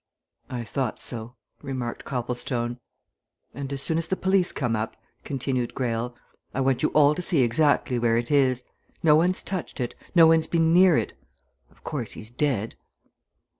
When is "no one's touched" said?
9.03-9.79